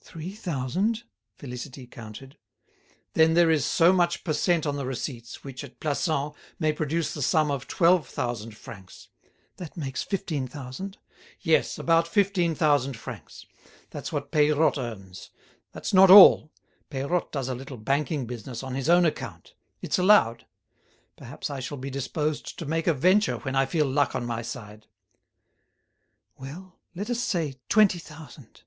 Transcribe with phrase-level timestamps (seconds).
[0.00, 1.04] "Three thousand,"
[1.38, 2.36] Félicité counted.
[3.12, 7.14] "Then there is so much per cent on the receipts, which at Plassans, may produce
[7.14, 9.06] the sum of twelve thousand francs."
[9.56, 10.98] "That makes fifteen thousand."
[11.38, 13.46] "Yes, about fifteen thousand francs.
[13.90, 15.30] That's what Peirotte earns.
[15.70, 16.50] That's not all.
[16.90, 19.54] Peirotte does a little banking business on his own account.
[19.80, 20.44] It's allowed.
[21.16, 24.42] Perhaps I shall be disposed to make a venture when I feel luck on my
[24.42, 24.88] side."
[26.36, 28.64] "Well, let us say twenty thousand.